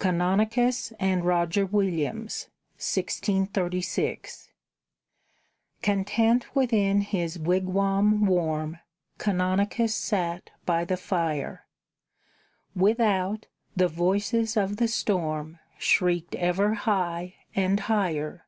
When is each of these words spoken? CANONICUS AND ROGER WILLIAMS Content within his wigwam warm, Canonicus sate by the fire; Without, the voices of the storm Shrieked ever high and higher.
CANONICUS 0.00 0.92
AND 1.00 1.24
ROGER 1.24 1.64
WILLIAMS 1.64 2.48
Content 2.78 3.56
within 6.54 7.00
his 7.00 7.38
wigwam 7.38 8.26
warm, 8.26 8.80
Canonicus 9.16 9.94
sate 9.94 10.50
by 10.66 10.84
the 10.84 10.98
fire; 10.98 11.64
Without, 12.76 13.46
the 13.74 13.88
voices 13.88 14.58
of 14.58 14.76
the 14.76 14.88
storm 14.88 15.58
Shrieked 15.78 16.34
ever 16.34 16.74
high 16.74 17.36
and 17.54 17.80
higher. 17.80 18.44